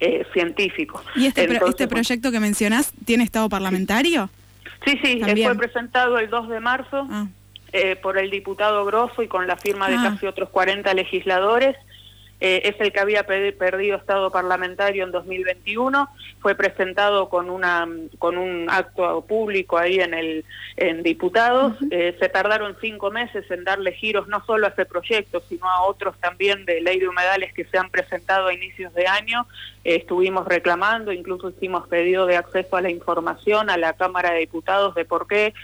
eh, 0.00 0.24
científico. 0.32 1.02
¿Y 1.16 1.26
este, 1.26 1.44
este 1.66 1.88
proyecto 1.88 2.30
que 2.30 2.40
mencionás 2.40 2.92
tiene 3.04 3.24
estado 3.24 3.48
parlamentario? 3.48 4.30
Sí, 4.84 4.98
sí, 5.02 5.20
fue 5.20 5.56
presentado 5.56 6.18
el 6.18 6.30
2 6.30 6.48
de 6.48 6.60
marzo 6.60 7.06
ah. 7.10 7.26
eh, 7.72 7.96
por 7.96 8.16
el 8.16 8.30
diputado 8.30 8.84
Grosso 8.84 9.22
y 9.22 9.28
con 9.28 9.46
la 9.46 9.56
firma 9.56 9.88
de 9.88 9.96
ah. 9.96 10.10
casi 10.12 10.26
otros 10.26 10.50
40 10.50 10.94
legisladores. 10.94 11.76
Eh, 12.40 12.62
es 12.64 12.80
el 12.80 12.92
que 12.92 13.00
había 13.00 13.24
perdido 13.24 13.96
estado 13.96 14.30
parlamentario 14.30 15.02
en 15.02 15.10
2021, 15.10 16.08
fue 16.40 16.54
presentado 16.54 17.28
con 17.28 17.50
una 17.50 17.88
con 18.20 18.38
un 18.38 18.70
acto 18.70 19.22
público 19.22 19.76
ahí 19.76 19.98
en 19.98 20.14
el 20.14 20.44
en 20.76 21.02
diputados, 21.02 21.74
eh, 21.90 22.16
se 22.20 22.28
tardaron 22.28 22.76
cinco 22.80 23.10
meses 23.10 23.50
en 23.50 23.64
darle 23.64 23.92
giros 23.92 24.28
no 24.28 24.44
solo 24.44 24.66
a 24.66 24.70
ese 24.70 24.86
proyecto, 24.86 25.42
sino 25.48 25.68
a 25.68 25.82
otros 25.82 26.16
también 26.20 26.64
de 26.64 26.80
ley 26.80 27.00
de 27.00 27.08
humedales 27.08 27.52
que 27.52 27.64
se 27.64 27.76
han 27.76 27.90
presentado 27.90 28.46
a 28.46 28.54
inicios 28.54 28.94
de 28.94 29.08
año, 29.08 29.44
eh, 29.82 29.96
estuvimos 29.96 30.46
reclamando, 30.46 31.10
incluso 31.10 31.50
hicimos 31.50 31.88
pedido 31.88 32.24
de 32.26 32.36
acceso 32.36 32.76
a 32.76 32.82
la 32.82 32.90
información 32.90 33.68
a 33.68 33.76
la 33.76 33.94
Cámara 33.94 34.30
de 34.30 34.40
Diputados 34.40 34.94
de 34.94 35.04
por 35.04 35.26
qué 35.26 35.54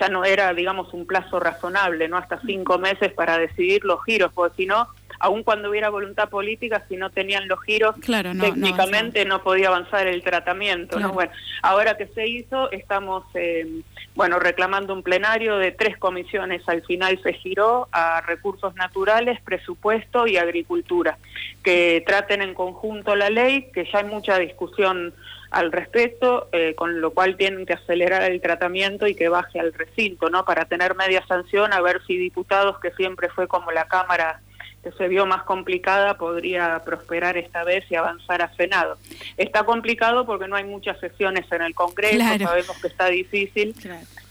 ya 0.00 0.08
no 0.08 0.24
era, 0.24 0.54
digamos, 0.54 0.94
un 0.94 1.04
plazo 1.04 1.40
razonable, 1.40 2.08
¿no? 2.08 2.16
Hasta 2.16 2.40
cinco 2.46 2.78
meses 2.78 3.12
para 3.12 3.36
decidir 3.38 3.84
los 3.84 4.02
giros, 4.04 4.32
porque 4.32 4.56
si 4.56 4.66
no, 4.66 4.88
aun 5.24 5.42
cuando 5.42 5.70
hubiera 5.70 5.88
voluntad 5.88 6.28
política, 6.28 6.84
si 6.86 6.98
no 6.98 7.08
tenían 7.08 7.48
los 7.48 7.58
giros, 7.62 7.96
técnicamente 7.98 9.24
no, 9.24 9.42
podía 9.42 9.68
avanzar 9.68 10.06
el 10.06 10.22
tratamiento. 10.22 11.00
¿no? 11.00 11.12
Bueno, 11.12 11.32
ahora 11.62 11.96
que 11.96 12.06
se 12.08 12.26
hizo, 12.28 12.70
estamos 12.72 13.24
eh, 13.32 13.80
bueno 14.14 14.38
reclamando 14.38 14.92
un 14.92 15.02
plenario 15.02 15.56
de 15.56 15.72
tres 15.72 15.96
comisiones. 15.96 16.60
Al 16.68 16.82
final 16.82 17.18
se 17.22 17.32
giró 17.32 17.88
a 17.90 18.20
recursos 18.20 18.74
naturales, 18.74 19.40
presupuesto 19.40 20.26
y 20.26 20.36
agricultura, 20.36 21.16
que 21.62 22.04
traten 22.06 22.42
en 22.42 22.52
conjunto 22.52 23.16
la 23.16 23.30
ley, 23.30 23.70
que 23.72 23.88
ya 23.90 24.00
hay 24.00 24.04
mucha 24.04 24.38
discusión 24.38 25.14
al 25.50 25.72
respecto, 25.72 26.48
eh, 26.52 26.74
con 26.74 27.00
lo 27.00 27.12
cual 27.12 27.36
tienen 27.36 27.64
que 27.64 27.72
acelerar 27.72 28.30
el 28.30 28.42
tratamiento 28.42 29.06
y 29.06 29.14
que 29.14 29.30
baje 29.30 29.58
al 29.58 29.72
recinto, 29.72 30.28
¿no? 30.28 30.44
Para 30.44 30.66
tener 30.66 30.94
media 30.94 31.24
sanción, 31.26 31.72
a 31.72 31.80
ver 31.80 32.02
si 32.06 32.18
diputados, 32.18 32.78
que 32.78 32.90
siempre 32.90 33.30
fue 33.30 33.48
como 33.48 33.70
la 33.70 33.86
Cámara 33.86 34.42
que 34.84 34.92
se 34.92 35.08
vio 35.08 35.26
más 35.26 35.42
complicada 35.42 36.16
podría 36.18 36.82
prosperar 36.84 37.36
esta 37.36 37.64
vez 37.64 37.90
y 37.90 37.96
avanzar 37.96 38.42
a 38.42 38.54
Senado. 38.54 38.98
Está 39.36 39.64
complicado 39.64 40.26
porque 40.26 40.46
no 40.46 40.56
hay 40.56 40.64
muchas 40.64 41.00
sesiones 41.00 41.50
en 41.50 41.62
el 41.62 41.74
Congreso, 41.74 42.38
sabemos 42.38 42.78
que 42.80 42.86
está 42.86 43.06
difícil, 43.06 43.74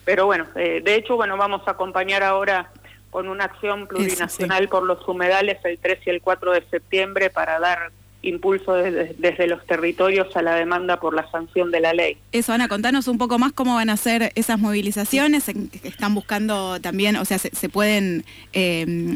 pero 0.06 0.28
bueno, 0.28 0.46
eh, 0.56 0.82
de 0.84 0.96
hecho, 0.96 1.16
bueno, 1.16 1.36
vamos 1.36 1.68
a 1.68 1.72
acompañar 1.72 2.24
ahora 2.24 2.70
con 3.10 3.28
una 3.28 3.46
acción 3.46 3.88
plurinacional 3.88 4.70
por 4.70 4.84
los 4.84 5.08
humedales 5.08 5.58
el 5.66 5.78
3 5.78 6.00
y 6.06 6.10
el 6.10 6.22
4 6.22 6.54
de 6.54 6.64
septiembre 6.70 7.30
para 7.30 7.60
dar 7.60 7.92
impulso 8.24 8.74
desde, 8.74 9.48
los 9.48 9.66
territorios 9.66 10.36
a 10.36 10.42
la 10.42 10.56
demanda 10.56 11.00
por 11.00 11.14
la 11.14 11.30
sanción 11.30 11.70
de 11.72 11.82
la 11.82 11.94
ley. 11.94 12.18
Eso, 12.32 12.54
Ana, 12.54 12.68
contanos 12.68 13.08
un 13.08 13.18
poco 13.18 13.38
más 13.38 13.52
cómo 13.52 13.76
van 13.76 13.90
a 13.90 13.98
ser 13.98 14.32
esas 14.36 14.58
movilizaciones, 14.60 15.50
están 15.84 16.16
buscando 16.16 16.80
también, 16.80 17.16
o 17.18 17.26
sea, 17.26 17.38
se, 17.38 17.70
pueden 17.70 18.26
eh, 18.54 19.14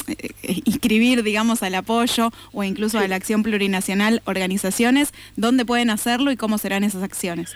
inscribir, 0.66 1.24
digamos, 1.24 1.64
al 1.64 1.76
apoyo 1.76 2.32
o 2.52 2.64
incluso 2.64 3.00
a 3.00 3.08
la 3.08 3.16
acción 3.16 3.44
plurinacional 3.44 4.22
organizaciones, 4.26 5.14
¿dónde 5.36 5.66
pueden 5.66 5.90
hacerlo 5.90 6.32
y 6.32 6.38
cómo 6.38 6.58
serán 6.58 6.84
esas 6.84 7.04
acciones? 7.04 7.56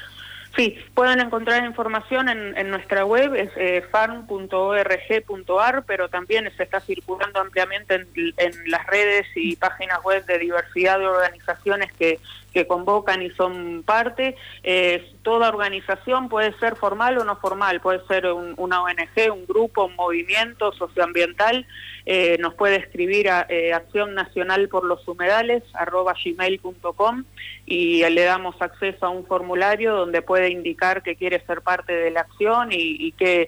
Sí, 0.56 0.78
pueden 0.94 1.22
encontrar 1.22 1.64
información 1.64 2.28
en, 2.28 2.70
nuestra 2.70 3.06
web, 3.06 3.36
es 3.36 3.50
eh, 3.56 3.86
farm.org.ar, 3.90 5.84
pero 5.86 6.10
también 6.10 6.52
se 6.58 6.64
está 6.64 6.82
circulando 6.82 7.40
ampliamente 7.40 8.06
en, 8.16 8.54
las 8.70 8.86
redes 8.88 9.28
y 9.36 9.56
páginas 9.56 10.04
web 10.04 10.26
de 10.26 10.40
diversidad 10.40 11.00
de 11.00 11.08
organizaciones 11.08 11.94
que, 11.94 12.20
que 12.54 12.68
convocan 12.68 13.22
y 13.22 13.30
son 13.32 13.84
parte. 13.84 14.36
Eh, 14.64 15.14
toda 15.22 15.50
organización 15.50 16.30
puede 16.30 16.54
ser 16.60 16.76
formal 16.76 17.18
o 17.18 17.24
no 17.24 17.38
formal, 17.38 17.80
puede 17.82 18.06
ser 18.08 18.28
una 18.28 18.84
ONG, 18.84 19.32
un 19.32 19.46
grupo, 19.46 19.86
un 19.86 19.96
movimiento 19.96 20.72
socioambiental. 20.74 21.66
Eh, 22.06 22.38
nos 22.40 22.56
puede 22.56 22.78
escribir 22.78 23.30
a 23.30 23.46
eh, 23.48 23.74
Acción 23.74 24.16
Nacional 24.16 24.68
por 24.70 24.84
los 24.84 25.08
Humedales, 25.08 25.64
arroba 25.74 26.14
gmail.com 26.14 27.24
y 27.66 28.04
le 28.10 28.24
damos 28.24 28.60
acceso 28.62 29.06
a 29.06 29.10
un 29.10 29.26
formulario 29.26 29.96
donde 29.96 30.22
puede 30.22 30.50
indicar 30.50 31.04
que 31.04 31.16
quiere 31.16 31.46
ser 31.46 31.62
parte 31.62 31.94
de 31.94 32.12
la 32.12 32.22
acción 32.22 32.72
y, 32.72 32.98
y 33.00 33.12
qué 33.14 33.48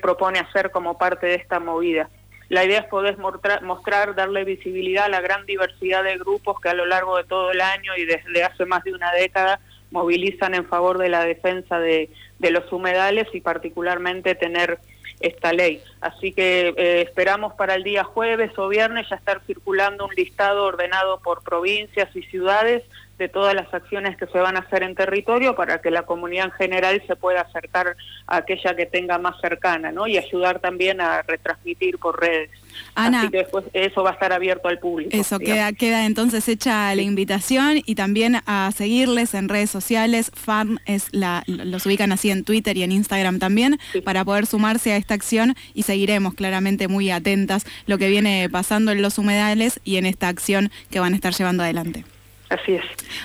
propone 0.00 0.38
hacer 0.38 0.70
como 0.70 0.96
parte 0.96 1.26
de 1.26 1.34
esta 1.34 1.58
movida. 1.60 2.08
La 2.48 2.64
idea 2.64 2.80
es 2.80 2.86
poder 2.86 3.18
mostrar, 3.18 4.14
darle 4.14 4.44
visibilidad 4.44 5.04
a 5.04 5.08
la 5.08 5.20
gran 5.20 5.44
diversidad 5.44 6.02
de 6.02 6.16
grupos 6.16 6.60
que 6.60 6.70
a 6.70 6.74
lo 6.74 6.86
largo 6.86 7.16
de 7.16 7.24
todo 7.24 7.50
el 7.50 7.60
año 7.60 7.96
y 7.96 8.04
desde 8.04 8.42
hace 8.42 8.64
más 8.64 8.84
de 8.84 8.94
una 8.94 9.12
década 9.12 9.60
movilizan 9.90 10.54
en 10.54 10.66
favor 10.66 10.98
de 10.98 11.08
la 11.08 11.24
defensa 11.24 11.78
de, 11.78 12.10
de 12.38 12.50
los 12.50 12.70
humedales 12.72 13.26
y 13.32 13.40
particularmente 13.40 14.34
tener 14.34 14.78
esta 15.20 15.52
ley. 15.52 15.82
Así 16.00 16.32
que 16.32 16.74
eh, 16.76 17.02
esperamos 17.02 17.54
para 17.54 17.74
el 17.74 17.82
día 17.82 18.04
jueves 18.04 18.52
o 18.56 18.68
viernes 18.68 19.08
ya 19.08 19.16
estar 19.16 19.40
circulando 19.46 20.06
un 20.06 20.14
listado 20.14 20.64
ordenado 20.64 21.20
por 21.20 21.42
provincias 21.42 22.14
y 22.14 22.22
ciudades 22.22 22.82
de 23.18 23.28
todas 23.28 23.54
las 23.54 23.72
acciones 23.74 24.16
que 24.16 24.26
se 24.26 24.38
van 24.38 24.56
a 24.56 24.60
hacer 24.60 24.82
en 24.82 24.94
territorio 24.94 25.54
para 25.56 25.80
que 25.80 25.90
la 25.90 26.02
comunidad 26.02 26.46
en 26.46 26.52
general 26.52 27.02
se 27.06 27.16
pueda 27.16 27.40
acercar 27.42 27.96
a 28.26 28.36
aquella 28.36 28.76
que 28.76 28.86
tenga 28.86 29.18
más 29.18 29.40
cercana, 29.40 29.90
¿no? 29.92 30.06
Y 30.06 30.16
ayudar 30.18 30.60
también 30.60 31.00
a 31.00 31.22
retransmitir 31.22 31.98
por 31.98 32.20
redes. 32.20 32.50
Ana, 32.94 33.22
Así 33.22 33.30
que 33.30 33.38
después 33.38 33.64
eso 33.72 34.04
va 34.04 34.10
a 34.10 34.12
estar 34.12 34.32
abierto 34.32 34.68
al 34.68 34.78
público. 34.78 35.10
Eso 35.12 35.38
queda, 35.40 35.72
queda 35.72 36.06
entonces 36.06 36.48
hecha 36.48 36.94
la 36.94 37.02
invitación 37.02 37.82
y 37.84 37.96
también 37.96 38.36
a 38.46 38.70
seguirles 38.74 39.34
en 39.34 39.48
redes 39.48 39.70
sociales. 39.70 40.30
Farm 40.34 40.78
es 40.86 41.08
la, 41.12 41.42
los 41.46 41.86
ubican 41.86 42.12
así 42.12 42.30
en 42.30 42.44
Twitter 42.44 42.76
y 42.76 42.84
en 42.84 42.92
Instagram 42.92 43.38
también 43.38 43.78
Sí. 43.92 44.00
para 44.00 44.24
poder 44.24 44.46
sumarse 44.46 44.92
a 44.92 44.96
esta 44.96 45.14
acción 45.14 45.56
y 45.74 45.82
seguiremos 45.82 46.34
claramente 46.34 46.86
muy 46.88 47.10
atentas 47.10 47.64
lo 47.86 47.98
que 47.98 48.08
viene 48.08 48.48
pasando 48.50 48.92
en 48.92 49.02
los 49.02 49.18
humedales 49.18 49.80
y 49.84 49.96
en 49.96 50.06
esta 50.06 50.28
acción 50.28 50.70
que 50.90 51.00
van 51.00 51.12
a 51.14 51.16
estar 51.16 51.32
llevando 51.32 51.62
adelante. 51.64 52.04
Así 52.50 52.72
es. 52.72 52.84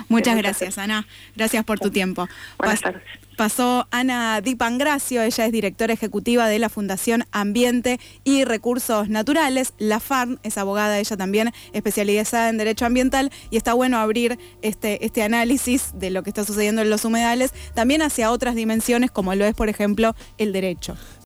Muchas 0.09 0.35
gracias, 0.37 0.77
Ana. 0.77 1.07
Gracias 1.35 1.63
por 1.63 1.79
tu 1.79 1.89
tiempo. 1.89 2.27
Buenas 2.57 2.79
Pas- 2.79 2.83
tardes. 2.83 3.03
Pasó 3.35 3.87
Ana 3.89 4.41
Dipangracio, 4.41 5.23
ella 5.23 5.45
es 5.47 5.51
directora 5.51 5.91
ejecutiva 5.91 6.47
de 6.47 6.59
la 6.59 6.69
Fundación 6.69 7.25
Ambiente 7.31 7.99
y 8.23 8.43
Recursos 8.45 9.09
Naturales. 9.09 9.73
La 9.79 9.99
FARN 9.99 10.39
es 10.43 10.59
abogada, 10.59 10.99
ella 10.99 11.17
también 11.17 11.51
especializada 11.73 12.49
en 12.49 12.59
Derecho 12.59 12.85
Ambiental 12.85 13.31
y 13.49 13.57
está 13.57 13.73
bueno 13.73 13.97
abrir 13.97 14.37
este, 14.61 15.03
este 15.03 15.23
análisis 15.23 15.93
de 15.95 16.11
lo 16.11 16.21
que 16.21 16.29
está 16.29 16.43
sucediendo 16.45 16.83
en 16.83 16.91
los 16.91 17.05
humedales 17.05 17.53
también 17.73 18.03
hacia 18.03 18.29
otras 18.29 18.53
dimensiones 18.53 19.09
como 19.09 19.33
lo 19.33 19.45
es, 19.45 19.55
por 19.55 19.67
ejemplo, 19.67 20.15
el 20.37 20.53
derecho. 20.53 20.95